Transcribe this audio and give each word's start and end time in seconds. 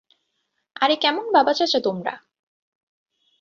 আরে 0.75 0.95
কেমন 0.95 1.25
বাবা- 1.33 1.53
চাচা 1.53 1.79
তোমরা? 1.83 2.13